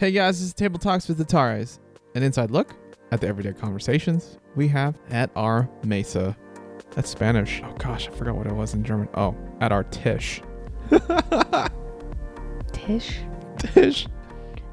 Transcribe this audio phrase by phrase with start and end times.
[0.00, 1.78] Hey guys, this is Table Talks with the Tares,
[2.14, 2.74] an inside look
[3.12, 6.34] at the everyday conversations we have at our mesa.
[6.92, 7.60] That's Spanish.
[7.62, 9.10] Oh gosh, I forgot what it was in German.
[9.12, 10.40] Oh, at our tisch.
[12.72, 13.18] Tisch.
[13.58, 14.06] Tisch.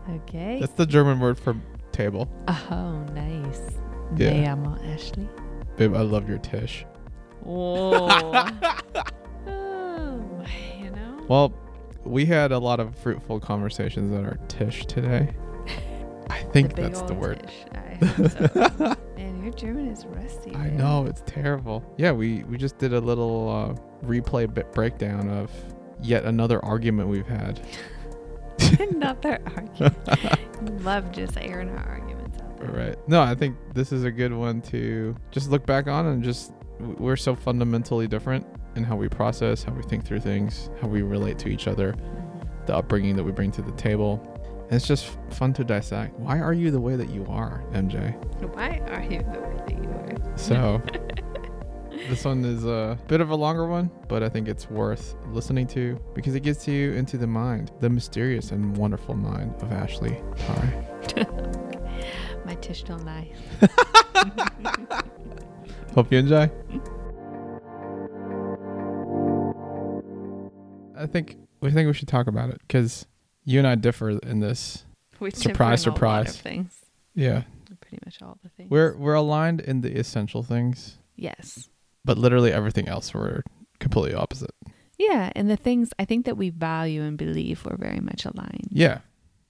[0.10, 0.62] Okay.
[0.62, 1.58] That's the German word for
[1.92, 2.30] table.
[2.48, 3.60] oh, nice.
[4.16, 4.32] Yeah.
[4.32, 5.28] Me llamo Ashley.
[5.76, 6.86] Babe, I love your tisch.
[7.46, 8.08] Oh.
[9.48, 10.46] oh,
[10.80, 11.26] you know.
[11.28, 11.54] Well,
[12.08, 15.34] we had a lot of fruitful conversations at our tisch today.
[16.30, 17.48] I think big that's the word.
[17.48, 17.54] Tisch.
[17.98, 18.96] So.
[19.18, 20.54] Man, your German is rusty.
[20.54, 20.78] I man.
[20.78, 21.84] know it's terrible.
[21.98, 25.50] Yeah, we we just did a little uh, replay bit breakdown of
[26.04, 27.60] yet another argument we've had.
[28.80, 30.84] Another argument.
[30.84, 32.70] Love just airing our arguments out there.
[32.70, 33.10] Right.
[33.10, 36.54] No, I think this is a good one to just look back on and just
[36.80, 38.46] we're so fundamentally different
[38.78, 41.94] in how we process, how we think through things, how we relate to each other,
[42.66, 44.22] the upbringing that we bring to the table.
[44.66, 46.18] And it's just fun to dissect.
[46.20, 48.14] Why are you the way that you are, MJ?
[48.54, 50.38] Why are you the way that you are?
[50.38, 50.82] So
[52.10, 55.68] this one is a bit of a longer one, but I think it's worth listening
[55.68, 60.18] to because it gets you into the mind, the mysterious and wonderful mind of Ashley.
[60.50, 61.26] All right.
[62.46, 63.30] My Tisch don't lie.
[65.96, 66.50] Hope you enjoy.
[70.98, 73.06] I think we think we should talk about it because
[73.46, 74.84] you and I differ in this.
[75.20, 76.38] We Surprise, differ in a lot of surprise.
[76.42, 76.76] things.
[77.16, 77.44] Yeah,
[77.82, 78.70] Pretty much all the things.
[78.70, 81.70] we're we're aligned in the essential things, yes.
[82.04, 83.44] but literally everything else we're
[83.80, 84.52] completely opposite.
[85.00, 88.68] Yeah, and the things I think that we value and believe we're very much aligned.
[88.72, 89.00] Yeah,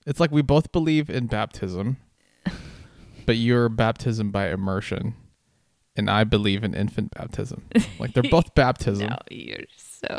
[0.05, 1.97] it's like we both believe in baptism,
[3.25, 5.15] but you're baptism by immersion,
[5.95, 7.63] and I believe in infant baptism.
[7.99, 9.09] Like they're both baptism.
[9.09, 10.17] No, you're so.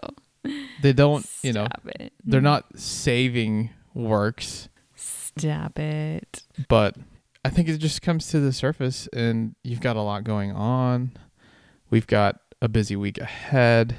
[0.82, 1.66] They don't, you know,
[2.00, 2.12] it.
[2.24, 4.68] they're not saving works.
[4.94, 6.42] Stop it.
[6.68, 6.96] but
[7.44, 11.12] I think it just comes to the surface and you've got a lot going on.
[11.90, 13.94] We've got a busy week ahead.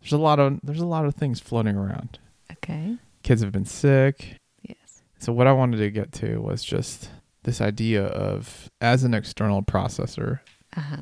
[0.00, 2.18] There's a lot of there's a lot of things floating around.
[2.52, 2.96] Okay.
[3.22, 4.36] Kids have been sick.
[4.62, 5.02] Yes.
[5.18, 7.10] So what I wanted to get to was just
[7.42, 10.40] this idea of as an external processor,
[10.76, 10.96] Uh huh.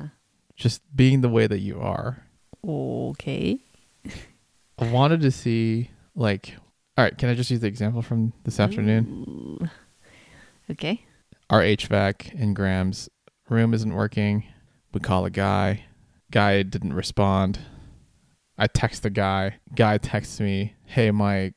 [0.57, 2.23] just being the way that you are.
[2.67, 3.59] Okay.
[4.79, 6.55] I wanted to see like
[6.97, 9.59] all right, can I just use the example from this afternoon?
[9.61, 9.69] Ooh.
[10.71, 11.05] Okay.
[11.49, 13.09] our HVAC in Graham's
[13.49, 14.43] room isn't working.
[14.93, 15.85] We call a guy.
[16.31, 17.59] Guy didn't respond.
[18.57, 19.55] I text the guy.
[19.75, 21.53] Guy texts me, "Hey, my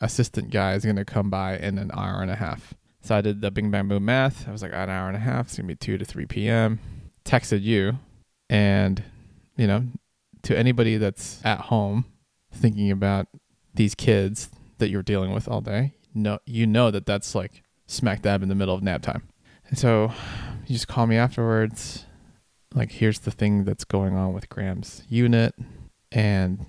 [0.00, 3.40] assistant guy is gonna come by in an hour and a half." So I did
[3.40, 4.48] the Bing Bang Boom math.
[4.48, 5.46] I was like, an hour and a half.
[5.46, 6.80] It's gonna be two to three p.m.
[7.24, 7.98] Texted you,
[8.48, 9.02] and
[9.56, 9.84] you know,
[10.42, 12.06] to anybody that's at home
[12.56, 13.28] thinking about
[13.74, 18.22] these kids that you're dealing with all day, no, you know that that's like smack
[18.22, 19.22] dab in the middle of nap time.
[19.68, 20.12] And so
[20.66, 22.04] you just call me afterwards.
[22.74, 25.54] Like, here's the thing that's going on with Graham's unit.
[26.12, 26.64] And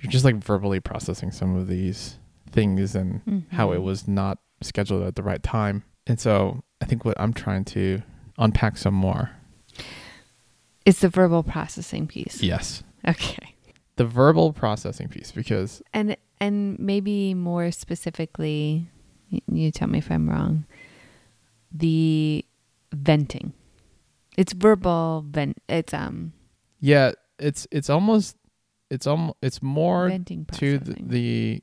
[0.00, 2.18] you're just like verbally processing some of these
[2.50, 3.82] things and how it Mhm.
[3.82, 5.82] was not scheduled at the right time.
[6.06, 8.02] And so I think what I'm trying to
[8.38, 9.30] unpack some more.
[10.84, 12.42] It's the verbal processing piece.
[12.42, 12.82] Yes.
[13.06, 13.54] Okay.
[13.96, 18.88] The verbal processing piece, because And and maybe more specifically,
[19.50, 20.66] you tell me if I'm wrong.
[21.72, 22.44] The
[22.92, 23.52] venting.
[24.36, 25.58] It's verbal vent.
[25.68, 26.32] It's um
[26.80, 28.36] yeah, it's it's almost
[28.90, 31.62] it's almost it's more venting to the, the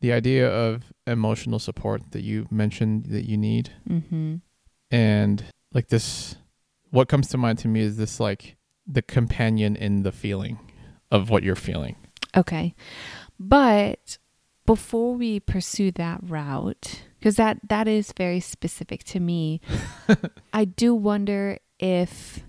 [0.00, 4.36] the idea of emotional support that you mentioned that you need mm-hmm.
[4.90, 6.36] and like this
[6.90, 8.56] what comes to mind to me is this like
[8.86, 10.58] the companion in the feeling
[11.10, 11.96] of what you're feeling
[12.36, 12.74] Okay.
[13.40, 14.18] But
[14.66, 19.60] before we pursue that route, because that, that is very specific to me,
[20.52, 22.44] I do wonder if,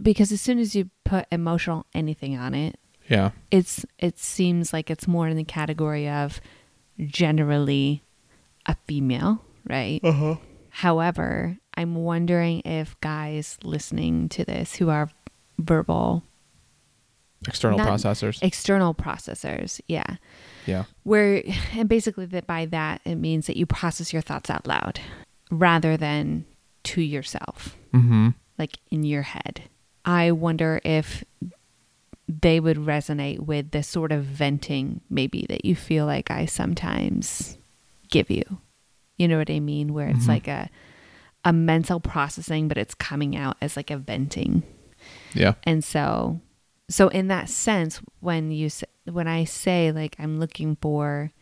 [0.00, 4.90] because as soon as you put emotional anything on it, yeah it's it seems like
[4.90, 6.40] it's more in the category of
[6.98, 8.02] generally
[8.64, 10.00] a female, right?
[10.02, 10.36] uh-huh
[10.70, 15.10] However, I'm wondering if guys listening to this who are
[15.58, 16.24] verbal
[17.48, 18.42] external Not- processors.
[18.42, 20.16] external processors, yeah,
[20.66, 20.84] yeah.
[21.02, 21.42] Where
[21.72, 25.00] and basically that by that it means that you process your thoughts out loud
[25.50, 26.44] rather than
[26.84, 27.76] to yourself.
[27.92, 28.30] Mm-hmm.
[28.58, 29.62] Like in your head.
[30.04, 31.24] I wonder if
[32.28, 37.58] they would resonate with the sort of venting maybe that you feel like i sometimes
[38.10, 38.44] give you.
[39.18, 39.92] You know what i mean?
[39.92, 40.28] Where it's Mhm.
[40.28, 40.70] like a
[41.46, 44.62] a mental processing but it's coming out as like a venting.
[45.34, 45.54] Yeah.
[45.64, 46.40] And so
[46.88, 48.68] so in that sense when you
[49.10, 51.32] when i say like i'm looking for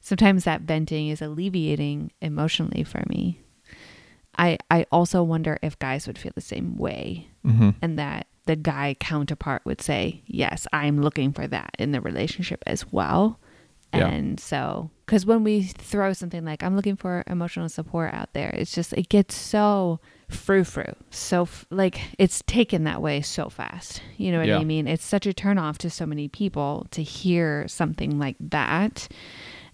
[0.00, 3.40] sometimes that venting is alleviating emotionally for me.
[4.38, 7.70] I I also wonder if guys would feel the same way Mm-hmm.
[7.82, 12.62] and that the guy counterpart would say, "Yes, I'm looking for that in the relationship
[12.66, 13.38] as well."
[13.94, 14.08] Yeah.
[14.08, 18.50] And so, because when we throw something like "I'm looking for emotional support" out there,
[18.50, 19.98] it's just it gets so
[20.28, 24.02] frou frou, so f- like it's taken that way so fast.
[24.18, 24.58] You know what Yeah.
[24.58, 24.86] I mean?
[24.86, 29.08] It's such a turnoff to so many people to hear something like that.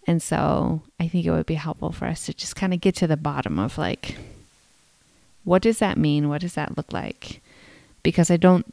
[0.07, 2.95] And so, I think it would be helpful for us to just kind of get
[2.97, 4.17] to the bottom of like,
[5.45, 6.29] what does that mean?
[6.29, 7.43] What does that look like?
[8.05, 8.67] Because I don't,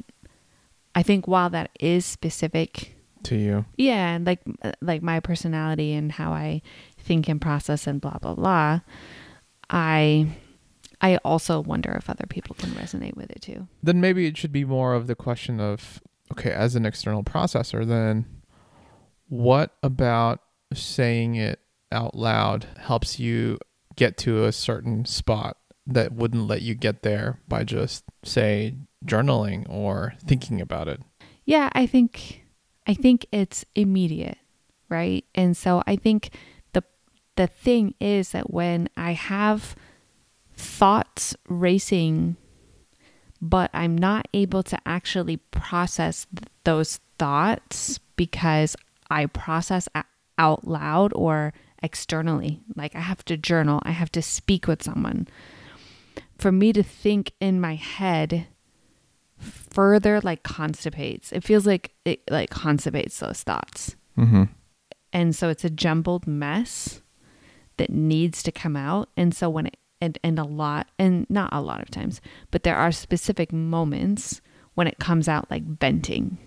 [0.93, 2.93] I think while that is specific
[3.23, 3.65] To you.
[3.77, 6.61] yeah and like uh, like my personality and how i
[6.97, 8.79] think and process and blah blah blah
[9.69, 10.27] i
[11.01, 14.51] i also wonder if other people can resonate with it too Then maybe it should
[14.51, 16.01] be more of the question of
[16.31, 18.25] okay, as an external processor, then
[19.27, 20.39] what about
[20.73, 21.59] saying it
[21.91, 23.57] out loud helps you
[23.97, 28.75] get to a certain spot that wouldn't let you get there by just say
[29.05, 31.01] journaling or thinking about it?
[31.43, 32.40] yeah i think
[32.87, 34.37] i think it's immediate
[34.89, 35.23] right?
[35.33, 36.31] And so i think
[36.73, 36.83] the
[37.37, 39.75] the thing is that when i have
[40.55, 42.35] thoughts racing
[43.41, 48.75] but i'm not able to actually process th- those thoughts because
[49.09, 50.03] i process a-
[50.37, 52.59] out loud or externally.
[52.75, 53.81] Like i have to journal.
[53.83, 55.27] I have to speak with someone.
[56.37, 58.47] For me to think in my head
[59.41, 61.31] further like constipates.
[61.31, 63.95] It feels like it like constipates those thoughts.
[64.17, 64.43] Mm-hmm.
[65.13, 67.01] And so it's a jumbled mess
[67.77, 69.09] that needs to come out.
[69.17, 72.63] And so when it and, and a lot and not a lot of times, but
[72.63, 74.41] there are specific moments
[74.73, 76.37] when it comes out like venting.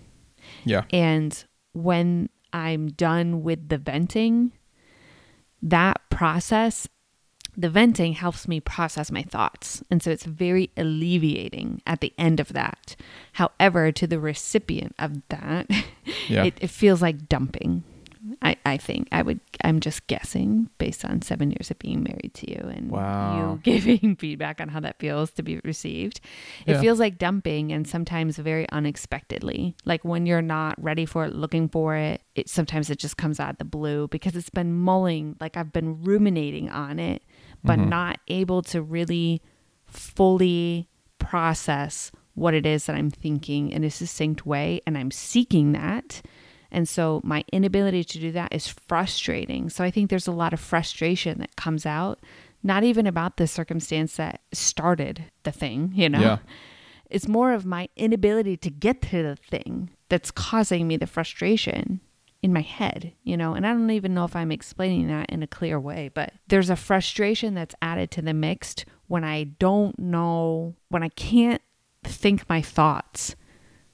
[0.65, 0.83] Yeah.
[0.91, 1.43] And
[1.73, 4.51] when I'm done with the venting,
[5.61, 6.87] that process,
[7.57, 9.83] the venting helps me process my thoughts.
[9.89, 12.95] And so it's very alleviating at the end of that.
[13.33, 15.69] However, to the recipient of that,
[16.27, 16.43] Yeah.
[16.45, 17.83] it, it feels like dumping.
[18.41, 22.31] I, I think I would I'm just guessing based on seven years of being married
[22.35, 23.35] to you and Wow.
[23.35, 26.19] you giving feedback on how that feels to be received.
[26.65, 26.81] It Yeah.
[26.81, 29.75] feels like dumping and sometimes very unexpectedly.
[29.85, 33.39] Like when you're not ready for it, looking for it, it sometimes it just comes
[33.39, 37.21] out of the blue because it's been mulling, like I've been ruminating on it,
[37.65, 37.89] but Mhm.
[37.89, 39.41] not able to really
[39.85, 40.87] fully
[41.19, 44.81] process what it is that I'm thinking in a succinct way.
[44.85, 46.21] And I'm seeking that.
[46.71, 49.69] And so my inability to do that is frustrating.
[49.69, 52.19] So I think there's a lot of frustration that comes out,
[52.63, 56.19] not even about the circumstance that started the thing, you know?
[56.19, 56.37] Yeah.
[57.09, 62.01] It's more of my inability to get to the thing that's causing me the frustration
[62.45, 63.55] in my head, you know?
[63.55, 66.69] And I don't even know if I'm explaining that in a clear way, but there's
[66.69, 71.61] a frustration that's added to the mixed when I don't know, when I can't
[72.03, 73.35] think my thoughts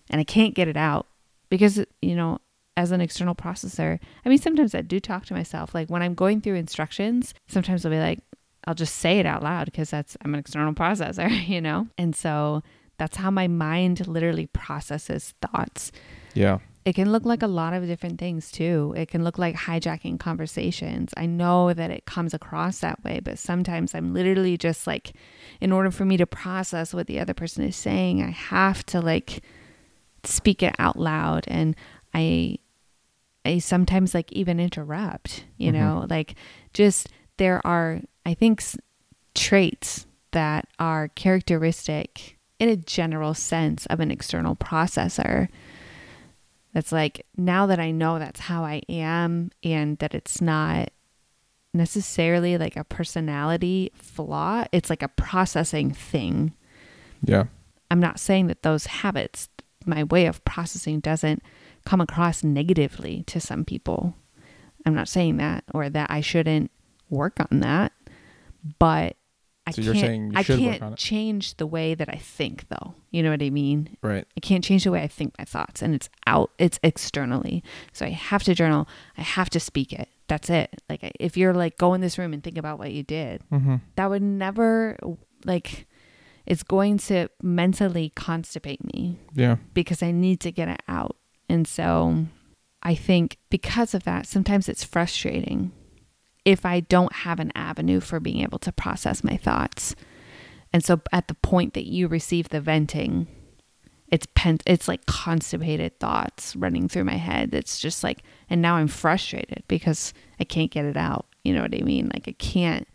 [0.10, 1.08] and I can't get it out
[1.48, 2.40] because, you know,
[2.76, 5.74] as an external processor, I mean, sometimes I do talk to myself.
[5.74, 8.20] Like when I'm going through instructions, sometimes I'll be like,
[8.68, 11.88] I'll just say it out loud because that's, I'm an external processor, you know?
[11.98, 12.64] And so
[12.98, 15.94] that's how my mind literally processes thoughts.
[16.34, 16.60] Yeah.
[16.84, 18.94] It can look like a lot of different things too.
[18.98, 21.14] It can look like hijacking conversations.
[21.16, 25.14] I know that it comes across that way, but sometimes I'm literally just like,
[25.60, 29.00] in order for me to process what the other person is saying, I have to
[29.00, 29.44] like
[30.24, 31.44] speak it out loud.
[31.48, 31.76] And
[32.16, 32.58] I,
[33.46, 35.74] I sometimes like even interrupt, you Mhm.
[35.76, 36.34] know, like
[36.74, 38.78] just there are, I think, s-
[39.36, 45.48] traits that are characteristic in a general sense of an external processor
[46.74, 50.90] that's like now that I know that's how I am and that it's not
[51.74, 56.54] necessarily like a personality flaw, it's like a processing thing.
[57.24, 57.46] Yeah.
[57.90, 59.50] I'm not saying that those habits,
[59.86, 61.44] my way of processing doesn't
[61.86, 64.16] come across negatively to some people.
[64.86, 66.72] I'm not saying that or that I shouldn't
[67.10, 67.92] work on that,
[68.80, 69.16] but
[69.72, 71.00] I So you're saying you I should work can't on it.
[71.00, 72.96] change the way that I think though.
[73.12, 73.98] You know what I mean?
[74.02, 74.26] Right.
[74.38, 77.64] I can't change the way I think my thoughts and it's out it's externally.
[77.94, 78.88] So I have to journal.
[79.18, 80.08] I have to speak it.
[80.28, 80.82] That's it.
[80.90, 83.76] Like if you're like go in this room and think about what you did, Mm-hmm.
[83.96, 84.98] that would never
[85.46, 85.88] like
[86.46, 89.58] it's going to mentally constipate me Yeah.
[89.74, 91.16] because I need to get it out.
[91.50, 92.26] And so
[92.82, 95.72] I think because of that, sometimes it's frustrating
[96.46, 99.96] if I don't have an avenue for being able to process my thoughts.
[100.74, 103.28] And so at the point that you receive the venting
[104.12, 107.54] it's pen it's like constipated thoughts running through my head.
[107.54, 108.20] It's just like
[108.50, 111.26] and now i'm frustrated because i can't get it out.
[111.44, 112.12] You know what i mean?
[112.14, 112.88] Like i can't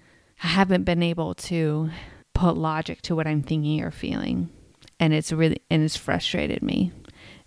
[0.45, 1.91] i haven't been able to
[2.35, 4.51] put logic to what i'm thinking or feeling.
[5.01, 6.93] And it's really and it's frustrated me.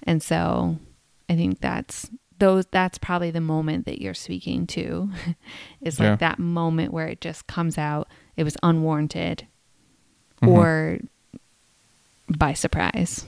[0.04, 0.78] And so
[1.30, 5.10] i think that's those that's probably the moment that you're speaking to
[5.82, 6.16] is like Yeah.
[6.18, 9.46] that moment where it just comes out it was unwarranted
[10.42, 10.48] Mhm.
[10.48, 11.00] or
[12.30, 13.26] by surprise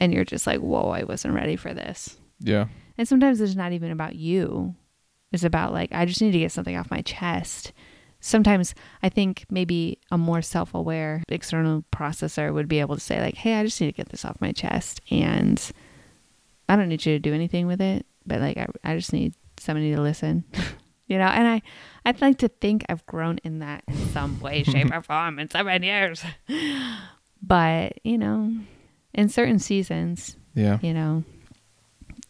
[0.00, 2.66] and you're just like whoa i wasn't ready for this Yeah.
[2.98, 4.74] and sometimes it's not even about you
[5.32, 7.72] it's about like i just need to get something off my chest
[8.20, 13.34] sometimes i think maybe a more self-aware external processor would be able to say like
[13.36, 15.72] hey i just need to get this off my chest and
[16.68, 19.34] i don't need you to do anything with it but like i, I just need
[19.58, 20.44] somebody to listen
[21.06, 21.62] you know and i
[22.06, 25.50] i'd like to think i've grown in that in some way shape or form in
[25.50, 26.22] seven years
[27.42, 28.52] but you know
[29.14, 30.78] in certain seasons Yeah.
[30.82, 31.24] you know,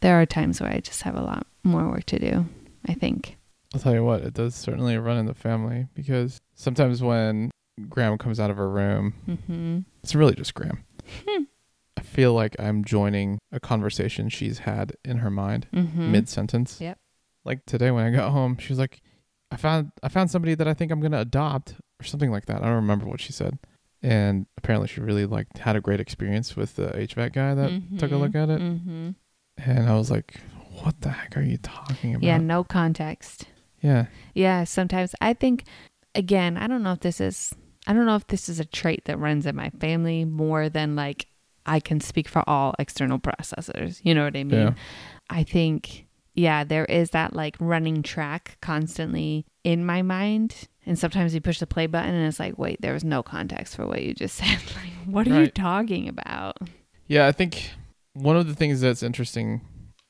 [0.00, 2.46] there are times where I just have a lot more work to do,
[2.88, 3.36] I think.
[3.72, 7.50] I'll tell you what, it does certainly run in the family because sometimes when
[7.88, 9.78] Graham comes out of her room, Mm-hmm.
[10.02, 10.82] it's really just Graham.
[12.02, 16.12] I feel like I'm joining a conversation she's had in her mind Mm-hmm.
[16.12, 16.80] mid sentence.
[16.80, 16.98] Yep.
[17.44, 19.00] Like today when I got home, she was like,
[19.50, 22.62] I found I found somebody that I think I'm gonna adopt or something like that.
[22.62, 23.58] I don't remember what she said.
[24.02, 28.10] And apparently she really like had a great experience with the HVAC guy that took
[28.10, 28.60] a look at it.
[28.60, 29.10] Mm-hmm.
[29.58, 30.36] And I was like,
[30.82, 32.24] What the heck are you talking about?
[32.24, 33.46] Yeah, no context.
[33.80, 34.06] Yeah.
[34.34, 35.64] Yeah, sometimes I think,
[36.14, 37.52] again, I don't know if this is,
[37.86, 40.94] I don't know if this is a trait that runs in my family more than
[40.96, 41.26] like
[41.66, 44.00] I can speak for all external processors.
[44.02, 44.60] You know what I mean?
[44.60, 44.74] Yeah.
[45.30, 50.68] I think, yeah, there is that like running track constantly in my mind.
[50.84, 53.76] And sometimes you push the play button and it's like, wait, there was no context
[53.76, 54.58] for what you just said.
[54.76, 56.58] Like, what are you talking about?
[57.06, 57.70] Yeah, I think
[58.14, 59.60] one of the things that's interesting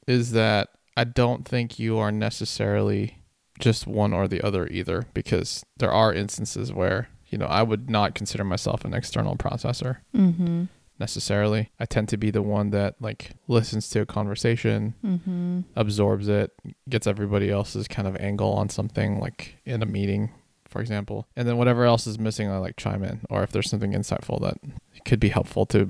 [0.07, 3.19] is that I don't think you are necessarily
[3.61, 7.89] just one or the other either, because there are instances where, you know, I would
[7.89, 10.65] not consider myself an external processor Mm-hmm.
[11.03, 11.71] Necessarily.
[11.81, 15.61] I tend to be the one that like listens to a conversation, Mm-hmm.
[15.77, 16.51] absorbs it,
[16.89, 20.31] gets everybody else's kind of angle on something like in a meeting,
[20.69, 21.27] for example.
[21.37, 24.41] And then whatever else is missing I like chime in or if there's something insightful
[24.43, 24.57] that
[25.05, 25.81] could be helpful to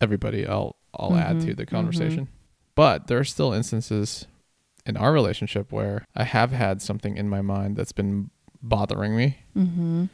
[0.00, 1.70] everybody, I'll I'll add Mhm, to the mhm.
[1.76, 2.28] conversation.
[2.74, 4.26] But there are still instances
[4.86, 8.30] in our relationship where I have had something in my mind that's been
[8.62, 10.04] bothering me Mm-hmm.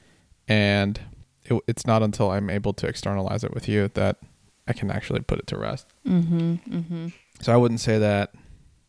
[0.48, 1.00] and
[1.44, 4.16] it, it's not until I'm able to externalize it with you that
[4.66, 5.86] I can actually put it to rest.
[6.06, 6.54] Mm-hmm.
[6.54, 7.08] Mm-hmm.
[7.40, 8.34] So I wouldn't say that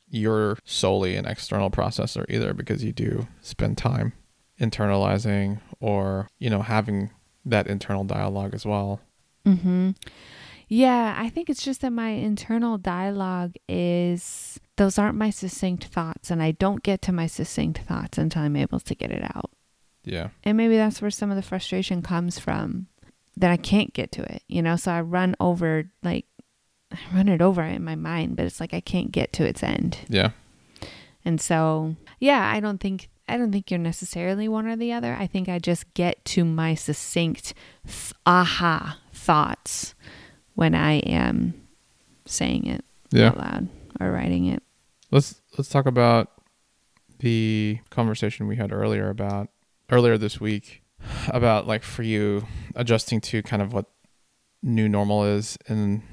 [0.09, 4.13] you're solely an external processor either because you do spend time
[4.59, 7.11] internalizing or, you know, having
[7.45, 9.01] that internal dialogue as well.
[9.45, 9.91] Mm-hmm.
[10.69, 16.29] Yeah, I think it's just that my internal dialogue is those aren't my succinct thoughts,
[16.29, 19.51] and I don't get to my succinct thoughts until I'm able to get it out.
[20.03, 20.29] Yeah.
[20.43, 22.87] And maybe that's where some of the frustration comes from
[23.37, 24.75] that I can't get to it, you know?
[24.75, 26.25] So I run over, like,
[26.91, 29.61] I run it over in my mind, but it's like I can't get to its
[29.63, 29.99] end.
[30.09, 30.31] Yeah.
[31.23, 35.13] And so, yeah, I don't think I don't think you're necessarily one or the other.
[35.19, 37.53] I think I just get to my succinct
[37.85, 39.93] th- aha thoughts
[40.55, 41.53] when I am
[42.25, 43.27] saying it Yeah.
[43.27, 43.67] out loud
[43.99, 44.63] or writing it.
[45.11, 46.31] Let's let's talk about
[47.19, 49.49] the conversation we had earlier about
[49.89, 50.83] earlier this week
[51.29, 53.85] about like for you adjusting to kind of what
[54.63, 56.03] new normal is in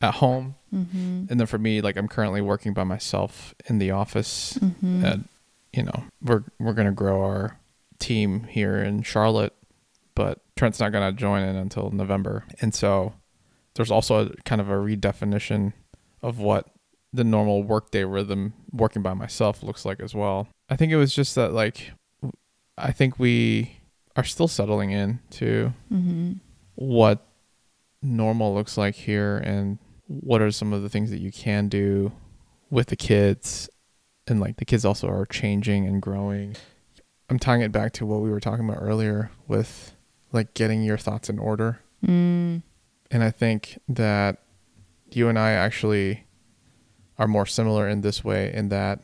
[0.00, 1.26] at home Mm-hmm.
[1.30, 5.04] and then for me like I'm currently working by myself in the office Mm-hmm.
[5.04, 5.28] and
[5.72, 7.58] you know we're we're gonna grow our
[7.98, 9.54] team here in Charlotte,
[10.14, 13.14] but Trent's not gonna join in until November, and so
[13.74, 15.72] there's also a kind of a redefinition
[16.20, 16.66] of what
[17.12, 20.48] the normal workday rhythm working by myself looks like as well.
[20.68, 21.92] I think it was just that like
[22.76, 23.75] i think we
[24.16, 26.32] are still settling in to mm-hmm.
[26.74, 27.26] what
[28.02, 32.12] normal looks like here and what are some of the things that you can do
[32.70, 33.68] with the kids
[34.26, 36.54] and like the kids also are changing and growing
[37.28, 39.94] i'm tying it back to what we were talking about earlier with
[40.32, 42.62] like getting your thoughts in order Mm.
[43.10, 44.42] and i think that
[45.10, 46.26] you and i actually
[47.18, 49.00] are more similar in this way in that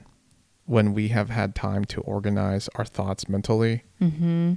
[0.67, 4.55] when we have had time to organize our thoughts mentally Mm-hmm.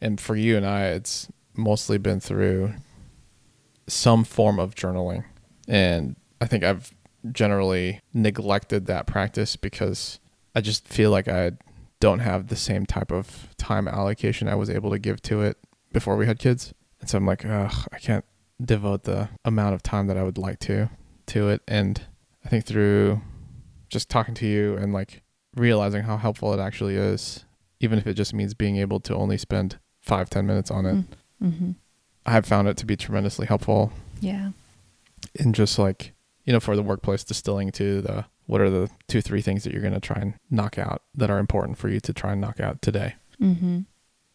[0.00, 2.74] And for you and I, it's mostly been through
[3.86, 5.24] some form of journaling.
[5.68, 6.92] And I think I've
[7.32, 10.20] generally neglected that practice because
[10.54, 11.52] I just feel like I
[12.00, 15.58] don't have the same type of time allocation I was able to give to it
[15.92, 16.74] before we had kids.
[17.00, 18.24] And so I'm like, ugh, I can't
[18.62, 20.90] devote the amount of time that I would like to
[21.26, 21.62] to it.
[21.66, 22.00] And
[22.44, 23.20] I think through
[23.88, 25.22] just talking to you and like
[25.56, 27.44] realizing how helpful it actually is,
[27.80, 31.04] even if it just means being able to only spend five, ten minutes on it,
[31.42, 31.72] Mm-hmm.
[32.24, 34.50] I have found it to be tremendously helpful Yeah.
[35.34, 39.20] in just like, you know, for the workplace distilling to the what are the two,
[39.20, 42.00] three things that you're going to try and knock out that are important for you
[42.00, 43.16] to try and knock out today.
[43.40, 43.80] Mm-hmm.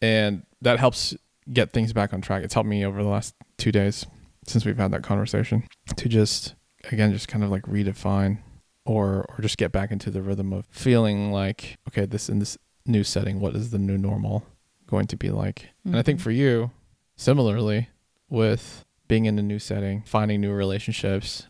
[0.00, 1.16] And that helps
[1.52, 2.44] get things back on track.
[2.44, 4.06] It's helped me over the last two days
[4.46, 5.64] since we've had that conversation
[5.96, 6.54] to just,
[6.92, 8.38] again, just kind of like redefine
[8.84, 12.56] or, or just get back into the rhythm of feeling like, okay, this in this
[12.86, 14.44] new setting, what is the new normal
[14.92, 15.58] going to be like?
[15.84, 16.22] And I think Mhm.
[16.22, 16.70] for you,
[17.16, 17.88] similarly,
[18.28, 21.48] with being in a new setting, finding new relationships,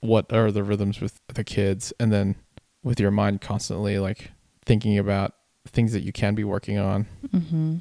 [0.00, 2.36] what are the rhythms with the kids, and then
[2.82, 4.30] with your mind constantly like
[4.64, 5.34] thinking about
[5.66, 7.72] things that you can be working on, Mm-hmm.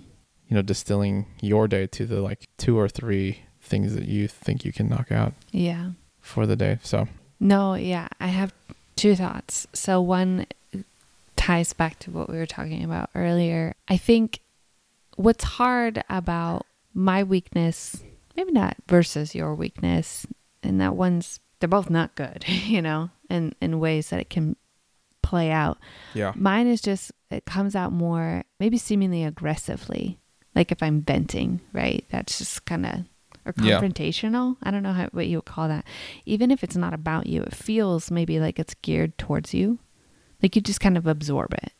[0.47, 4.63] you know, distilling your day to the like two or three things that you think
[4.65, 5.91] you can knock out Yeah.
[6.19, 6.79] for the day.
[6.83, 7.07] So,
[7.39, 8.53] No, yeah, I have
[8.95, 9.67] two thoughts.
[9.73, 10.45] So one
[11.35, 13.73] ties back to what we were talking about earlier.
[13.87, 14.39] I think
[15.21, 18.03] what's hard about my weakness,
[18.35, 20.25] maybe not versus your weakness,
[20.63, 24.55] and that one's they're both not good, you know, in in ways that it can
[25.21, 25.77] play out.
[26.13, 26.33] yeah.
[26.35, 30.19] Mine is just it comes out more maybe seemingly aggressively,
[30.55, 32.03] like if I'm venting, right?
[32.11, 32.93] That's just kind of
[33.45, 33.79] or Yeah.
[33.79, 34.57] confrontational.
[34.61, 35.85] I don't know how, what you would call that.
[36.25, 39.79] Even if it's not about you, it feels maybe like it's geared towards you,
[40.43, 41.71] like you just kind of absorb it,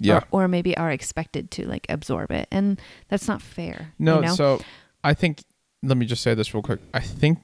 [0.00, 0.22] Yeah.
[0.30, 3.92] or, or maybe are expected to like absorb it, and that's not fair.
[3.98, 4.34] No, you know?
[4.34, 4.60] so
[5.04, 5.42] I think
[5.82, 6.80] let me just say this real quick.
[6.92, 7.38] I think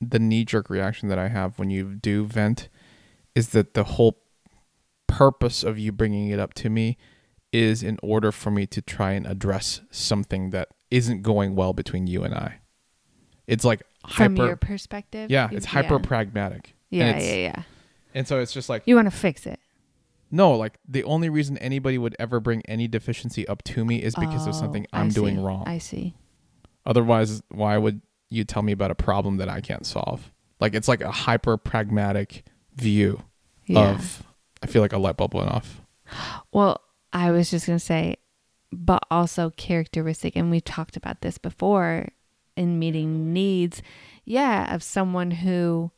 [0.00, 2.68] the knee jerk reaction that I have when you do vent
[3.34, 4.22] is that the whole
[5.06, 6.96] purpose of you bringing it up to me
[7.52, 12.06] is in order for me to try and address something that isn't going well between
[12.06, 12.60] you and I.
[13.46, 16.74] It's like from hyper your perspective, Yeah, it's hyper pragmatic.
[16.88, 17.62] Yeah, yeah, yeah.
[18.14, 19.60] And so it's just like You want to fix it.
[20.30, 24.14] No, like the only reason anybody would ever bring any deficiency up to me is
[24.14, 25.42] because of Oh, something I I'm doing see.
[25.42, 25.64] wrong.
[25.66, 26.14] I see.
[26.86, 30.30] Otherwise, why would you tell me about a problem that I can't solve?
[30.60, 32.44] Like it's like a hyper pragmatic
[32.76, 33.22] view
[33.66, 33.90] Yeah.
[33.92, 34.22] of
[34.62, 35.80] I feel like a light bulb went off.
[36.52, 36.80] Well,
[37.12, 38.16] I was just going to say,
[38.72, 42.08] but also characteristic, and we've talked about this before
[42.56, 43.82] in meeting needs,
[44.24, 45.90] yeah, of someone who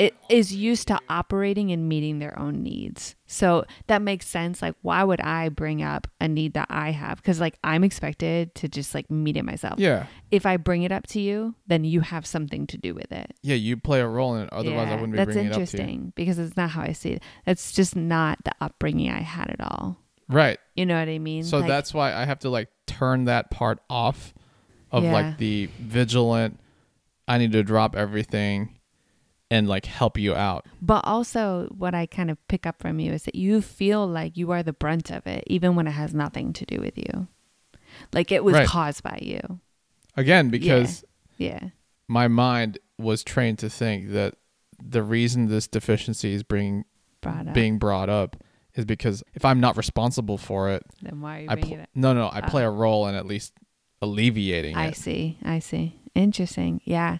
[0.00, 3.14] it is used to operating and meeting their own needs.
[3.26, 4.62] So that makes sense.
[4.62, 7.18] Like, why would I bring up a need that I have?
[7.18, 9.78] Because, like, I'm expected to just like meet it myself.
[9.78, 10.06] Yeah.
[10.30, 13.34] If I bring it up to you, then you have something to do with it.
[13.42, 14.48] Yeah, you play a role in it.
[14.52, 15.66] Otherwise I wouldn't be that's bringing it up to you.
[15.66, 17.22] That's interesting because it's not how I see it.
[17.44, 19.98] That's just not the upbringing I had at all.
[20.30, 20.58] Right.
[20.76, 21.42] You know what I mean?
[21.44, 24.32] So Like- that's why I have to like turn that part off
[24.90, 25.12] of Yeah.
[25.12, 26.58] like the vigilant
[27.28, 28.79] I need to drop everything
[29.50, 30.66] and like help you out.
[30.80, 34.36] But also, what I kind of pick up from you is that you feel like
[34.36, 37.26] you are the brunt of it, even when it has nothing to do with you.
[38.12, 38.66] Like it was Right.
[38.68, 39.60] caused by you.
[40.16, 41.04] Again, because
[41.36, 41.70] Yeah.
[42.08, 44.34] my mind was trained to think that
[44.82, 46.84] the reason this deficiency is being
[47.20, 47.54] Brought up.
[47.54, 48.36] being brought up
[48.74, 51.88] is because if I'm not responsible for it, then why are you I pl- it
[51.94, 52.68] no no I play Oh.
[52.68, 53.52] a role in at least
[54.00, 54.96] alleviating I it.
[54.96, 55.38] see.
[55.44, 55.96] I see.
[56.14, 56.80] Interesting.
[56.84, 57.18] Yeah.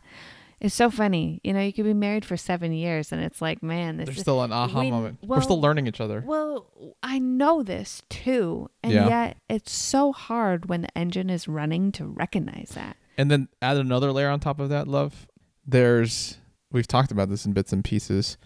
[0.61, 1.41] It's so funny.
[1.43, 4.17] You know, you could be married for seven years and it's like, man, this There's
[4.19, 4.23] is.
[4.23, 5.19] still an aha we- moment.
[5.23, 6.23] well- We're still learning each other.
[6.27, 6.67] Well,
[7.03, 8.69] I know this too.
[8.83, 9.09] And Yeah.
[9.09, 12.97] yet it's so hard when the engine is running to recognize that.
[13.17, 15.27] And then add another layer on top of that, love.
[15.67, 16.37] There's
[16.73, 18.37] we've talked about this in bits and pieces,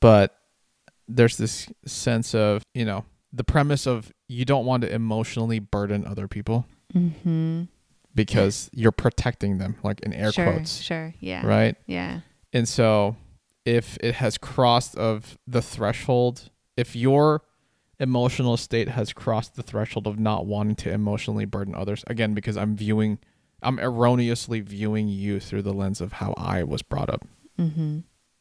[0.00, 0.34] but
[1.08, 6.06] there's this sense of, you know, the premise of you don't want to emotionally burden
[6.06, 7.64] other people Mm-hmm.
[8.14, 10.80] Because you're protecting them, like in air sure, quotes.
[10.80, 11.14] Sure.
[11.20, 11.46] Yeah.
[11.46, 11.76] Right?
[11.86, 12.20] Yeah.
[12.52, 13.16] And so
[13.64, 17.42] if it has crossed of the threshold, if your
[18.00, 22.56] emotional state has crossed the threshold of not wanting to emotionally burden others, again, because
[22.56, 23.18] I'm viewing,
[23.62, 27.26] I'm erroneously viewing you through the lens of how I was brought up.
[27.58, 28.00] Mm-hmm.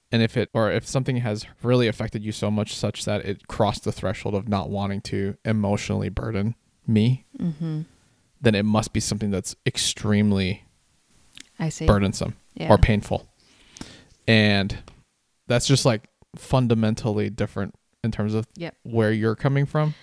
[0.10, 3.48] And if it, or if something has really affected you so much such that it
[3.48, 7.82] crossed the threshold of not wanting to emotionally burden me, Mm-hmm.
[8.42, 10.64] Then it must be something that's extremely
[11.60, 11.86] I see.
[11.86, 12.70] burdensome Yeah.
[12.72, 13.28] or painful.
[14.28, 14.78] And
[15.48, 17.74] that's just like fundamentally different
[18.04, 18.76] in terms of Yep.
[18.84, 19.96] where you're coming from.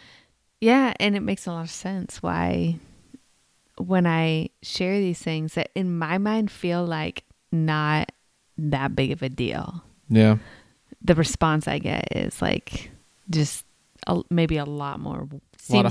[0.60, 2.78] Yeah, and it makes a lot of sense why
[3.76, 8.10] when I share these things that in my mind feel like not
[8.56, 9.82] that big of a deal.
[10.08, 10.38] Yeah.
[11.02, 12.90] The response I get is like
[13.30, 13.64] just
[14.06, 15.40] a, maybe a lot more lot of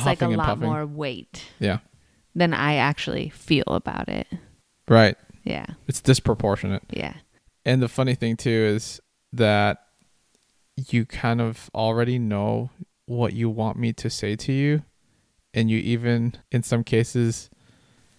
[0.02, 0.64] seems like a lot puffing.
[0.70, 1.80] more weight Yeah.
[2.36, 4.28] Than I actually feel about it.
[4.88, 5.16] Right.
[5.44, 5.66] Yeah.
[5.88, 6.84] It's disproportionate.
[6.90, 7.14] Yeah.
[7.66, 9.00] And the funny thing too is
[9.32, 9.80] that
[10.76, 12.70] you kind of already know
[13.06, 14.84] what you want me to say to you.
[15.54, 17.50] And you even, in some cases,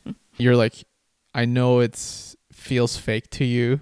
[0.36, 0.84] you're like,
[1.34, 3.80] I know it's feels fake to you,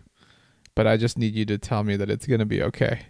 [0.74, 3.02] but I just need you to tell me that it's going to be okay.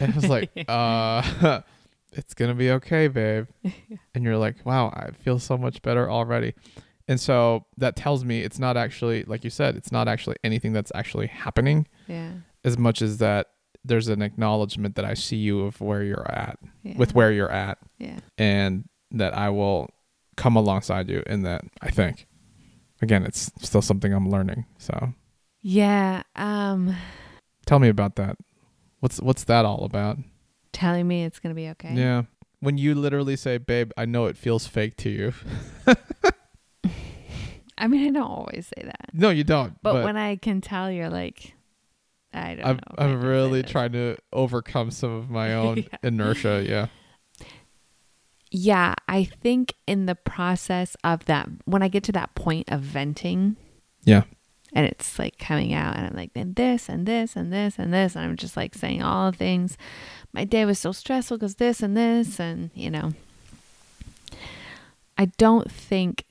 [0.00, 1.60] And I was like, uh,
[2.12, 3.46] it's going to be okay, babe.
[4.14, 6.54] And you're like, wow, I feel so much better already.
[7.08, 10.72] And so that tells me it's not actually, like you said, it's not actually anything
[10.72, 12.32] that's actually happening Yeah.
[12.64, 13.48] as much as that
[13.84, 16.96] there's an acknowledgement that I see you of where you're at, Yeah.
[16.98, 18.18] with where you're at, Yeah.
[18.36, 19.88] and that I will
[20.36, 22.26] come alongside you in that, I think.
[23.02, 24.66] Again, it's still something I'm learning.
[24.78, 25.14] So
[25.62, 26.22] Yeah.
[26.36, 26.94] Um
[27.66, 28.36] tell me about that.
[29.00, 30.18] What's what's that all about?
[30.80, 31.92] Telling me it's gonna be okay.
[31.94, 32.22] Yeah.
[32.60, 35.32] When you literally say, babe, I know it feels fake to you.
[37.78, 39.10] I mean I don't always say that.
[39.14, 39.80] no, you don't.
[39.82, 41.54] But, But, when I can tell you're like
[42.34, 45.98] I don't I'm I'm really trying to overcome some of my own Yeah.
[46.02, 46.64] inertia.
[46.68, 46.86] Yeah.
[48.52, 52.80] Yeah, I think in the process of that, when I get to that point of
[52.80, 53.54] venting
[54.04, 54.24] Yeah.
[54.72, 57.94] and it's like coming out, and I'm like, then this and this and this and
[57.94, 59.78] this, and I'm just like saying all the things.
[60.32, 63.12] My day was so stressful because this and this, and you know,
[65.18, 66.24] I don't think,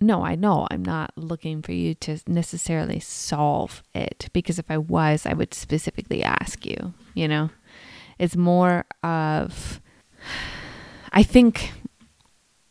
[0.00, 4.78] no, I know I'm not looking for you to necessarily solve it because if I
[4.78, 7.50] was, I would specifically ask you, you know,
[8.18, 9.80] it's more of,
[11.12, 11.72] I think,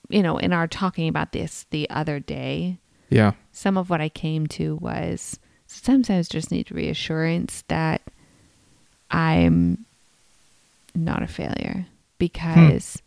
[0.09, 2.77] you know, in our talking about this the other day,
[3.09, 3.31] Yeah.
[3.51, 8.01] some of what I came to was sometimes I just need reassurance that
[9.09, 9.85] I'm
[10.95, 11.93] not a failure hmm.
[12.17, 13.01] because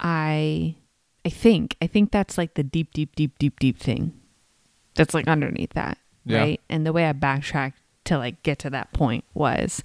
[0.00, 0.76] I
[1.24, 4.12] I think I think that's like the deep deep deep deep deep thing
[4.94, 6.38] that's like underneath that Yeah.
[6.38, 9.82] right and the way I backtracked to like get to that point was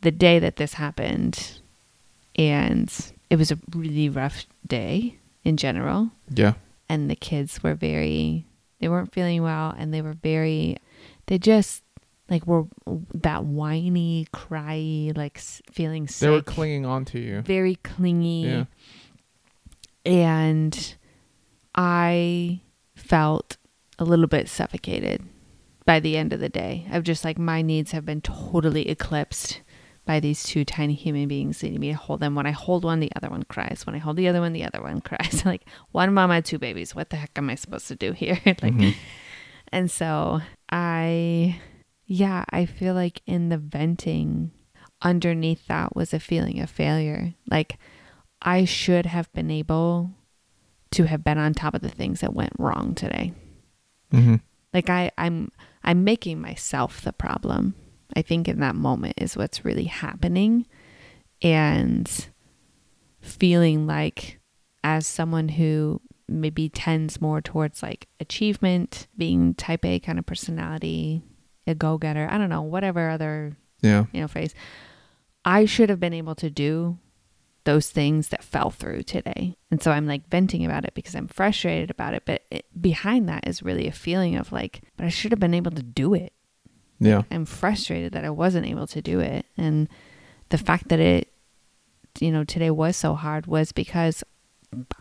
[0.00, 1.60] the day that this happened
[2.36, 2.92] and
[3.30, 6.54] it was a really rough day in general Yeah.
[6.88, 8.46] and the kids were very
[8.80, 10.76] they weren't feeling well and they were very
[11.26, 11.81] they just
[12.32, 12.64] like were
[13.14, 15.38] that whiny cry like
[15.70, 17.42] feeling sick They were clinging on to you.
[17.42, 18.42] very clingy.
[18.42, 18.64] Yeah.
[20.04, 20.96] and
[21.74, 22.60] i
[22.96, 23.56] felt
[23.98, 25.22] a little bit suffocated
[25.84, 29.60] by the end of the day of just like my needs have been totally eclipsed
[30.04, 32.34] by these two tiny human beings needing me to hold them.
[32.34, 33.84] When i hold one the other one cries.
[33.86, 35.42] When i hold the other one the other one cries.
[35.52, 36.92] Like one mama two babies.
[36.94, 38.38] What the heck am i supposed to do here?
[38.46, 38.94] Like Mhm.
[39.70, 40.40] and so
[40.70, 41.60] I,
[42.12, 44.50] yeah, I feel like in the venting,
[45.00, 47.32] underneath that was a feeling of failure.
[47.50, 47.78] Like
[48.42, 50.10] I should have been able
[50.90, 53.32] to have been on top of the things that went wrong today.
[54.12, 54.42] Mhm.
[54.74, 55.50] Like I, I'm,
[55.82, 57.74] I'm making myself the problem.
[58.14, 60.66] I think in that moment is what's really happening,
[61.40, 62.28] and
[63.22, 64.38] feeling like
[64.84, 71.22] as someone who maybe tends more towards like achievement, being type A kind of personality,
[71.66, 74.06] a go getter, I don't know, whatever other, Yeah.
[74.12, 74.54] you know, phrase.
[75.44, 76.98] I should have been able to do
[77.64, 79.56] those things that fell through today.
[79.70, 82.24] And so I'm like venting about it because I'm frustrated about it.
[82.26, 85.54] But it, behind that is really a feeling of like, but I should have been
[85.54, 86.32] able to do it.
[86.98, 87.22] Yeah.
[87.30, 89.46] I'm frustrated that I wasn't able to do it.
[89.56, 89.88] And
[90.48, 91.32] the fact that it,
[92.20, 94.22] you know, today was so hard was because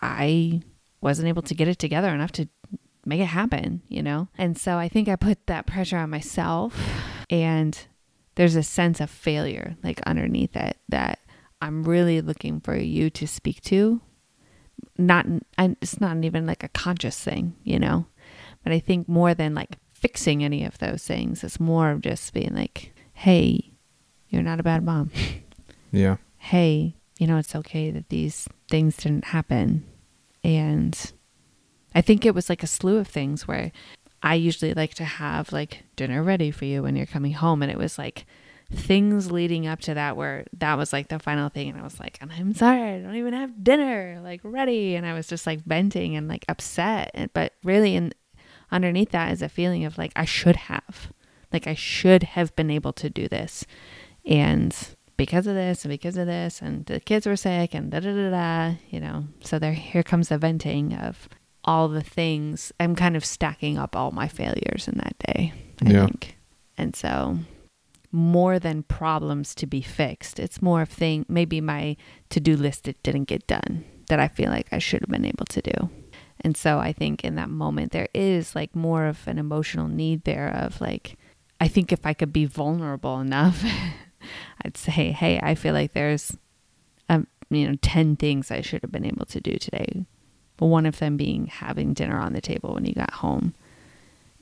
[0.02, 0.62] I
[1.02, 2.48] wasn't able to get it together enough to
[3.06, 4.28] make it happen, you know?
[4.38, 6.78] And so I think I put that pressure on myself
[7.30, 7.78] and
[8.36, 11.20] there's a sense of failure like underneath it that
[11.62, 14.02] I'm really looking for you to speak to.
[14.98, 15.26] Not,
[15.58, 18.06] it's not even like a conscious thing, you know?
[18.64, 22.34] But I think more than like fixing any of those things, it's more of just
[22.34, 23.72] being like, hey,
[24.30, 25.12] you're not a bad mom.
[25.94, 26.18] Yeah.
[26.38, 29.86] hey, you know, it's okay that these things didn't happen.
[30.42, 30.98] And
[31.94, 33.72] I think it was like a slew of things where
[34.24, 37.62] I usually like to have like dinner ready for you when you're coming home.
[37.62, 38.26] And it was like
[38.74, 41.70] things leading up to that where that was like the final thing.
[41.70, 44.96] And I was like, and I'm sorry, I don't even have dinner like ready.
[44.96, 47.32] And I was just like venting and like upset.
[47.34, 48.14] But really, in
[48.72, 51.12] underneath that is a feeling of like, I should have.
[51.52, 53.66] Like, I should have been able to do this.
[54.26, 54.76] And
[55.18, 58.14] because of this and because of this and the kids were sick and da da
[58.14, 59.26] da da, you know.
[59.44, 61.28] So there here comes the venting of
[61.64, 62.72] all the things.
[62.80, 65.54] I'm kind of stacking up all my failures in that day,
[65.86, 66.06] I Yeah.
[66.06, 66.38] think.
[66.78, 67.40] And so
[68.12, 71.96] more than problems to be fixed, it's more of thing maybe my
[72.30, 75.46] to-do list that didn't get done that I feel like I should have been able
[75.46, 75.90] to do.
[76.42, 80.24] And so I think in that moment there is like more of an emotional need
[80.24, 81.18] there of like
[81.62, 83.64] I think if I could be vulnerable enough,
[84.66, 86.36] I'd say, hey, I feel like there's,
[87.08, 90.06] um, you know, 10 things I should have been able to do today.
[90.62, 93.56] But one of them being having dinner on the table when you got home.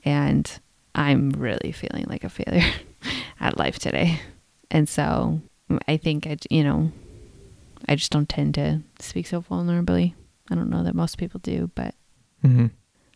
[0.04, 0.60] And
[0.94, 2.70] I'm really feeling like a failure
[3.40, 4.20] at life today.
[4.70, 5.40] And so
[5.88, 6.92] I think I, you know,
[7.88, 10.12] I just don't tend to speak so vulnerably.
[10.50, 11.94] I don't know that most people do, but
[12.44, 12.66] Mm-hmm.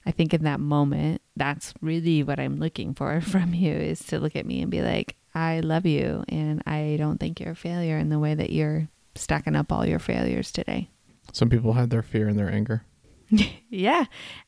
[0.07, 4.19] I think in that moment, that's really what I'm looking for from you is to
[4.19, 7.57] look at me and be like, I love you and I don't think you're a
[7.57, 10.91] failure in the way that you're stacking up all your failures today.
[11.33, 12.85] Some people had their fear and their anger.
[13.71, 14.05] yeah.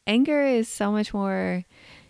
[0.07, 1.65] Anger is so much more,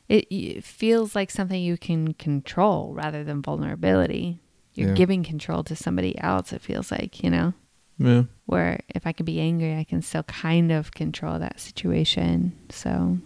[0.08, 4.40] it, it feels like something you can control rather than vulnerability.
[4.74, 4.94] You're Yeah.
[4.94, 7.54] giving control to somebody else, it feels like, you know?
[7.98, 8.24] Yeah.
[8.44, 12.52] Where if I can be angry, I can still kind of control that situation.
[12.68, 13.18] So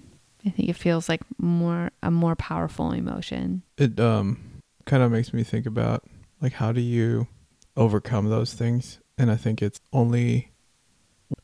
[0.46, 3.62] I think it feels like more a more powerful emotion.
[3.76, 4.38] It um
[4.86, 6.04] kind of makes me think about
[6.40, 7.26] like how do you
[7.76, 9.00] overcome those things?
[9.18, 10.52] And I think it's only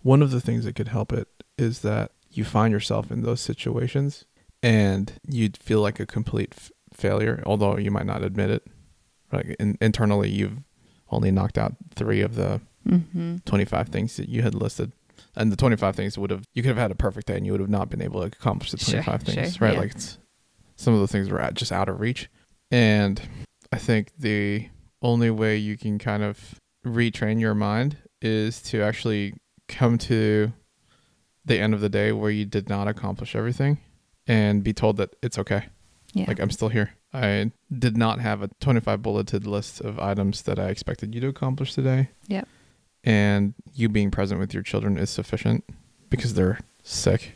[0.03, 3.41] one of the things that could help it is that you find yourself in those
[3.41, 4.25] situations
[4.63, 8.67] and you'd feel like a complete f- failure, although you might not admit it.
[9.33, 10.59] Like in, internally, you've
[11.11, 13.39] only knocked out three of the Mm-hmm.
[13.45, 14.93] 25 things that you had listed.
[15.35, 17.51] And the 25 things would have, you could have had a perfect day and you
[17.51, 19.75] would have not been able to accomplish the Sure, 25 things, sure, right?
[19.75, 19.81] yeah.
[19.81, 20.19] Like it's,
[20.77, 22.31] some of the things were at, just out of reach.
[22.71, 23.21] And
[23.73, 24.69] I think the
[25.03, 29.35] only way you can kind of retrain your mind is to actually
[29.67, 30.53] come to
[31.47, 33.79] the end of the day where you did not accomplish everything
[34.27, 35.67] and be told that it's okay.
[36.13, 36.25] Yeah.
[36.29, 36.93] Like I'm still here.
[37.15, 41.29] I did not have a 25 bulleted list of items that I expected you to
[41.29, 42.11] accomplish today.
[42.29, 42.47] Yep.
[43.05, 45.65] And you being present with your children is sufficient
[46.11, 47.33] because they're sick,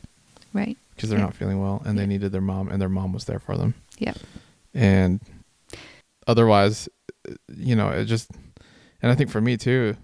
[0.53, 0.77] right.
[0.95, 1.27] because they're Yeah.
[1.27, 3.75] not feeling well, and they needed their mom, and their mom was there for them.
[3.99, 4.19] Yep.
[4.75, 5.21] And
[6.27, 6.89] otherwise,
[7.55, 8.31] you know, it just,
[9.03, 9.97] and I think for me too,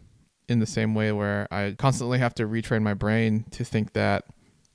[0.49, 4.25] in the same way where I constantly have to retrain my brain to think that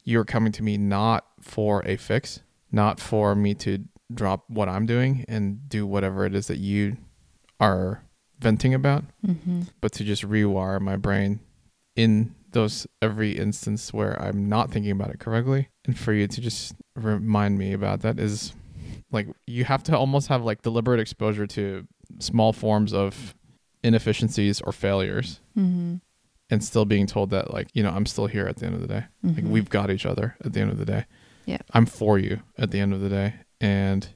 [0.03, 4.86] you're coming to me not for a fix, not for me to drop what I'm
[4.86, 6.97] doing and do whatever it is that you
[7.60, 8.03] are
[8.39, 9.62] venting about, Mm-hmm.
[9.79, 11.39] but to just rewire my brain
[11.95, 15.69] in those every instance where I'm not thinking about it correctly.
[15.86, 18.53] And for you to just remind me about that is
[19.12, 21.88] like you have to almost have like deliberate exposure to
[22.19, 23.36] small forms of
[23.84, 25.96] inefficiencies or failures Mm-hmm.
[26.50, 28.82] and still being told that like, you know, I'm still here at the end of
[28.82, 29.06] the day.
[29.24, 29.50] Like Mhm.
[29.50, 31.06] we've got each other at the end of the day.
[31.46, 31.58] Yeah.
[31.74, 33.36] I'm for you at the end of the day.
[33.60, 34.08] And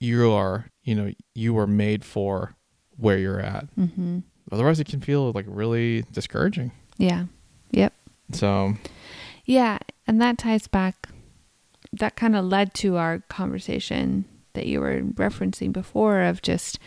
[0.00, 2.56] you are, you know, you were made for
[2.96, 3.74] where you're at.
[3.76, 4.18] Mm-hmm.
[4.52, 6.72] Otherwise, it can feel like really discouraging.
[6.96, 7.26] Yeah.
[7.72, 7.92] Yep.
[8.32, 8.74] So,
[9.44, 11.08] Yeah, and that ties back.
[11.92, 16.78] That kind of led to our conversation that you were referencing before of just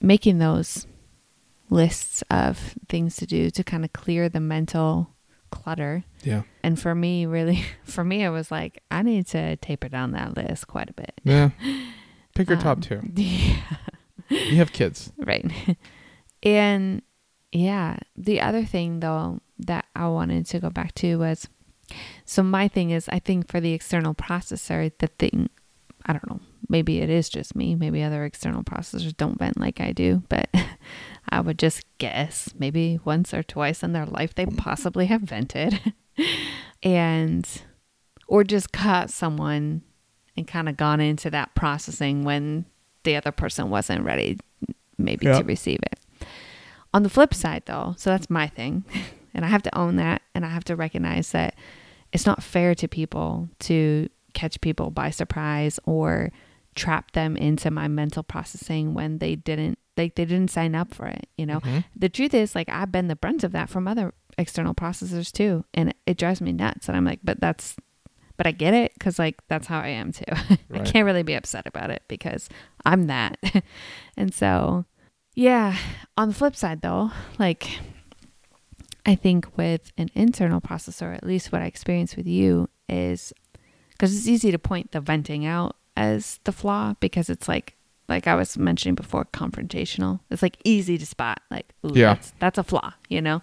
[0.00, 0.86] making those
[1.70, 5.10] lists of things to do to kind of clear the mental
[5.50, 6.04] clutter.
[6.22, 6.42] yeah.
[6.62, 10.36] And for me, really, for me, it was like, I need to taper down that
[10.36, 11.14] list quite a bit.
[11.24, 11.50] Yeah.
[12.34, 13.00] Pick your top Um, two.
[13.16, 13.60] Yeah.
[14.30, 15.10] You have kids.
[15.16, 15.50] Right.
[16.42, 17.00] and
[17.50, 21.48] yeah, the other thing though that I wanted to go back to was
[22.26, 25.48] so my thing is I think for the external processor, the thing
[26.04, 29.80] I don't know, maybe it is just me, maybe other external processors don't vent like
[29.80, 30.48] I do, but
[31.30, 35.92] I would just guess maybe once or twice in their life they possibly have vented.
[36.82, 37.48] and
[38.26, 39.82] or just caught someone
[40.36, 42.64] and kind of gone into that processing when
[43.04, 44.38] the other person wasn't ready
[44.96, 45.38] maybe Yeah.
[45.38, 45.98] to receive it.
[46.94, 48.84] On the flip side though, so that's my thing.
[49.34, 51.54] And I have to own that and I have to recognize that
[52.12, 56.32] it's not fair to people to catch people by surprise or
[56.74, 61.06] trap them into my mental processing when they didn't like they didn't sign up for
[61.06, 61.60] it, you know.
[61.60, 61.84] Mhm.
[61.94, 65.64] The truth is like I've been the brunt of that from other external processors too
[65.74, 67.74] and it drives me nuts and I'm like but that's
[68.36, 70.24] but I get it cuz like that's how I am too.
[70.72, 72.48] I can't really be upset about it because
[72.84, 73.36] I'm that.
[74.16, 74.84] and so,
[75.34, 75.76] yeah,
[76.16, 77.80] on the flip side though, like
[79.04, 83.32] I think with an internal processor, at least what I experienced with you is
[83.90, 87.74] because it's easy to point the venting out as the flaw because it's like
[88.08, 90.20] like I was mentioning before confrontational.
[90.30, 92.14] It's like easy to spot like ooh, Yeah.
[92.14, 93.42] that's that's a flaw, you know.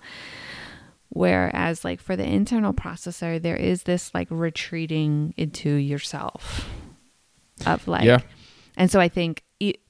[1.09, 6.67] Whereas like for the internal processor there is this like retreating into yourself
[7.65, 8.19] of like yeah.
[8.75, 9.43] and so I think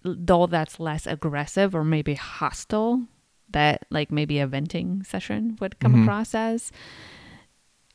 [0.04, 3.08] though that's less aggressive or maybe hostile,
[3.50, 6.04] that like maybe a venting session would come Mhm.
[6.04, 6.72] across as,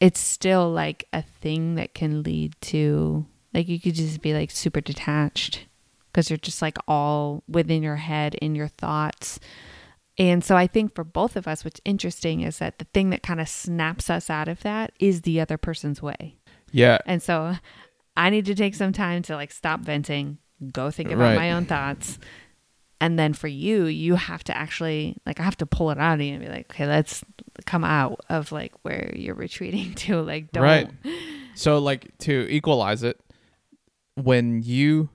[0.00, 4.50] it's still like a thing that can lead to like you could just be like
[4.50, 5.66] super detached
[6.12, 9.38] because you're just like all within your head in your thoughts.
[10.18, 13.22] And so I think for both of us, what's interesting is that the thing that
[13.22, 16.36] kind of snaps us out of that is the other person's way.
[16.72, 16.98] Yeah.
[17.06, 17.54] And so
[18.16, 20.38] I need to take some time to like stop venting,
[20.72, 21.36] go think about Right.
[21.36, 22.18] my own thoughts.
[23.00, 26.14] And then for you, you have to actually like I have to pull it out
[26.14, 27.24] of you and be like, okay, let's
[27.64, 30.20] come out of like where you're retreating to.
[30.20, 30.90] Like don't Right.
[31.54, 33.18] So like to equalize it,
[34.16, 35.08] when you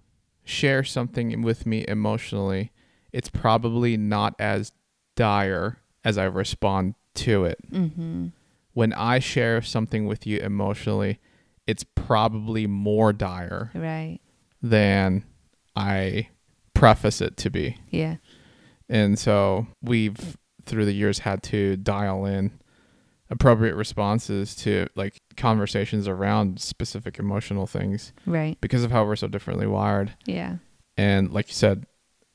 [0.45, 2.71] share something with me emotionally,
[3.11, 4.71] it's probably not as
[5.15, 7.57] dire as I respond to it.
[7.71, 8.27] Mm-hmm.
[8.73, 11.19] When I share something with you emotionally,
[11.65, 14.19] it's probably more dire Right.
[14.61, 15.23] than
[15.75, 16.29] I
[16.73, 17.77] preface it to be.
[17.89, 18.17] Yeah.
[18.89, 22.51] And so we've through the years had to dial in
[23.29, 28.57] appropriate responses to like conversations around specific emotional things Right.
[28.61, 30.13] because of how we're so differently wired.
[30.25, 30.57] Yeah.
[30.97, 31.85] And like you said,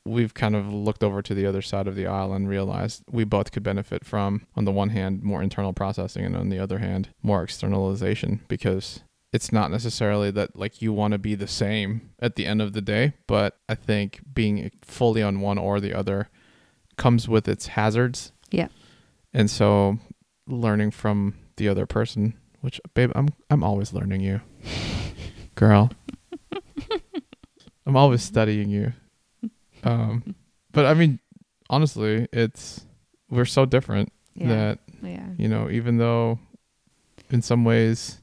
[0.05, 3.25] we've kind of looked over to the other side of the aisle and realized we
[3.25, 6.79] both could benefit from, on the one hand, more internal processing, and on the other
[6.79, 9.01] hand, more externalization because
[9.33, 12.73] it's not necessarily that like you want to be the same at the end of
[12.73, 16.29] the day, but I think being fully on one or the other
[16.97, 18.33] comes with its hazards.
[18.51, 18.69] Yeah.
[19.33, 19.99] And so
[20.49, 24.41] learning from the other person, which babe, I'm I'm always learning you.
[25.55, 25.91] Girl.
[27.87, 28.93] I'm always studying you.
[29.83, 30.35] Um
[30.73, 31.19] but I mean
[31.69, 32.87] honestly, it's
[33.31, 34.49] we're so different Yeah.
[34.49, 35.29] that yeah.
[35.39, 36.39] you know, even though
[37.31, 38.21] in some ways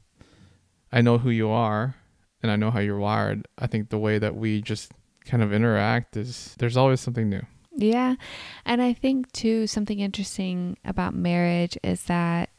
[0.92, 1.96] I know who you are
[2.42, 4.92] and I know how you're wired, I think the way that we just
[5.24, 7.42] kind of interact is there's always something new.
[7.76, 8.16] Yeah.
[8.64, 12.50] And I think, too, something interesting about marriage is that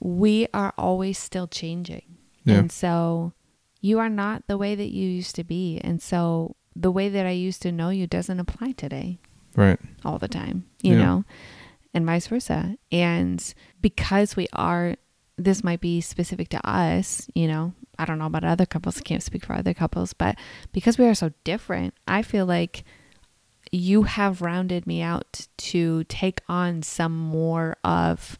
[0.00, 2.16] we are always still changing.
[2.44, 2.56] Yeah.
[2.58, 3.32] And so
[3.80, 5.78] you are not the way that you used to be.
[5.82, 9.18] And so the way that I used to know you doesn't apply today
[9.54, 9.78] Right.
[10.04, 11.04] all the time, you Yeah.
[11.04, 11.24] know,
[11.92, 12.76] and vice versa.
[12.90, 14.96] And because we are,
[15.36, 19.02] this might be specific to us, you know, I don't know about other couples, I
[19.02, 20.36] can't speak for other couples, but
[20.72, 22.84] because we are so different, I feel like
[23.72, 28.38] you have rounded me out to take on some more of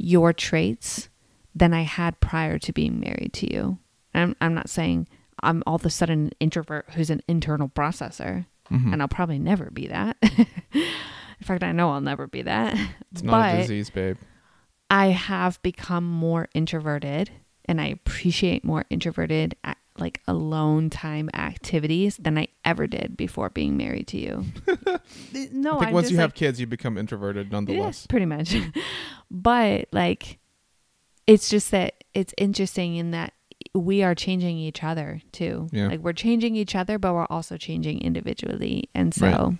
[0.00, 1.08] your traits
[1.54, 3.78] than I had prior to being married to you.
[4.14, 5.08] I'm, I'm not saying
[5.42, 8.92] I'm all of a sudden an introvert who's an internal processor Mhm.
[8.92, 10.16] and I'll probably never be that.
[10.22, 12.76] In fact, I know I'll never be that.
[13.10, 14.16] It's not a disease, babe.
[14.88, 17.30] I have become more introverted
[17.64, 19.56] and I appreciate more introverted
[19.98, 24.44] like alone time activities than I ever did before being married to you.
[25.52, 28.06] no, I think I'm once you like, have kids, you become introverted nonetheless.
[28.06, 28.56] yeah, pretty much.
[29.30, 30.38] but like,
[31.26, 33.34] it's just that it's interesting in that
[33.74, 35.68] we are changing each other too.
[35.72, 35.88] Yeah.
[35.88, 38.88] Like we're changing each other, but we're also changing individually.
[38.94, 39.56] And so,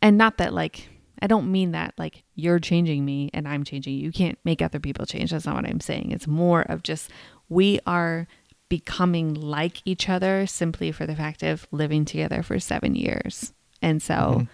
[0.00, 0.88] and not that like,
[1.20, 4.00] I don't mean that like you're changing me and I'm changing you.
[4.00, 5.30] You can't make other people change.
[5.32, 6.12] That's not what I'm saying.
[6.12, 7.10] It's more of just
[7.48, 8.28] we are
[8.68, 13.52] becoming like each other simply for the fact of living together for seven years.
[13.80, 14.48] And so, Mhm.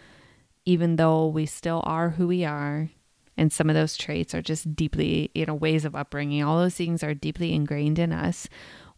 [0.64, 2.90] even though we still are who we are
[3.36, 6.76] and some of those traits are just deeply you know ways of upbringing all those
[6.76, 8.48] things are deeply ingrained in us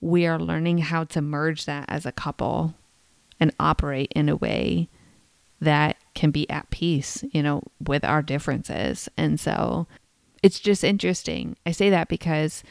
[0.00, 2.74] we are learning how to merge that as a couple
[3.40, 4.88] and operate in a way
[5.60, 9.86] that can be at peace you know with our differences and so
[10.42, 12.62] it's just interesting i say that because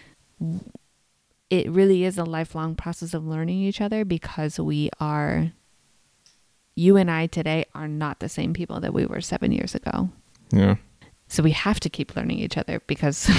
[1.50, 5.52] it really is a lifelong process of learning each other because we are
[6.76, 10.10] you and I today are not the same people that we were seven years ago.
[10.52, 10.76] Yeah.
[11.28, 13.30] So we have to keep learning each other because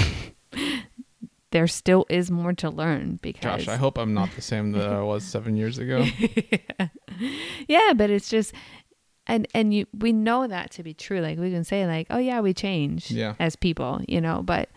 [1.51, 3.19] there still is more to learn.
[3.21, 6.05] Because Gosh, I hope I'm not the same that I was seven years ago.
[6.79, 6.87] yeah,
[7.67, 8.53] yeah, but it's just
[9.27, 11.19] and and you we know that to be true.
[11.19, 13.35] Like we can say like, oh yeah, we change Yeah.
[13.39, 14.69] as people, you know, but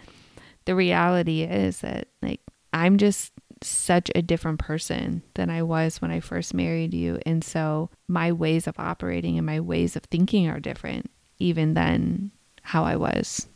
[0.67, 2.41] the reality is that like
[2.73, 7.19] I'm just such a different person than I was when I first married you.
[7.27, 12.31] And so my ways of operating and my ways of thinking are different even than
[12.63, 13.49] how I was,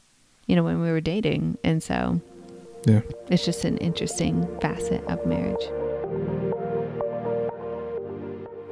[0.47, 1.57] you know, when we were dating.
[1.65, 2.21] And so
[2.87, 3.01] Yeah.
[3.31, 5.65] it's just an interesting facet of marriage.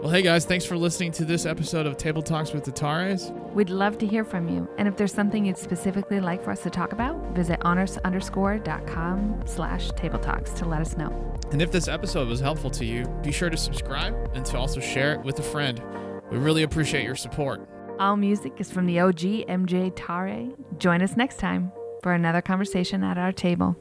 [0.02, 3.30] Well, hey guys, thanks for listening to this episode of Table Talks with the Tares.
[3.54, 4.68] We'd love to hear from you.
[4.76, 8.58] And if there's something you'd specifically like for us to talk about, visit honest underscore
[8.58, 11.10] dot com slash table talks to let us know.
[11.52, 14.80] And if this episode was helpful to you, be sure to subscribe and to also
[14.80, 15.80] share it with a friend.
[16.32, 17.60] We really appreciate your support.
[18.00, 20.48] All music is from the OG MJ Tare.
[20.78, 21.70] Join us next time
[22.02, 23.76] for another conversation at our table.